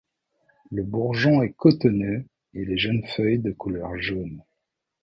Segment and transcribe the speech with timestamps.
[0.71, 4.41] Le bourgeon est cotonneux et les jeunes feuilles de couleur jaune.